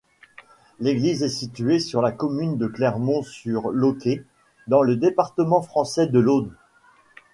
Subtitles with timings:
[0.79, 4.23] L'église est située sur la commune de Clermont-sur-Lauquet,
[4.65, 6.51] dans le département français de l'Aude.